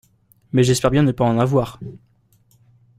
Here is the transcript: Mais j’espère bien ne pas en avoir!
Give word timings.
Mais 0.51 0.63
j’espère 0.63 0.89
bien 0.89 1.03
ne 1.03 1.11
pas 1.11 1.25
en 1.25 1.37
avoir! 1.37 1.79